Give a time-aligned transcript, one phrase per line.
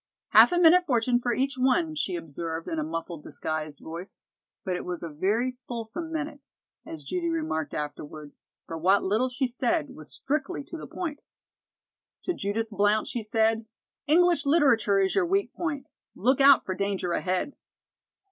[0.29, 4.19] "Half a minute fortune for each one," she observed in a muffled, disguised voice,
[4.65, 6.39] but it was a very fulsome minute,
[6.83, 8.33] as Judy remarked afterward,
[8.65, 11.19] for what little she said was strictly to the point.
[12.23, 13.67] To Judith Blount she said:
[14.07, 15.85] "English literature is your weak point.
[16.15, 17.55] Look out for danger ahead."